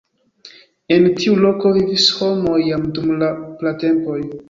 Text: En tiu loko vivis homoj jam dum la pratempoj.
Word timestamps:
En 0.95 1.05
tiu 1.19 1.37
loko 1.45 1.73
vivis 1.77 2.09
homoj 2.23 2.57
jam 2.71 2.91
dum 2.99 3.15
la 3.25 3.33
pratempoj. 3.63 4.23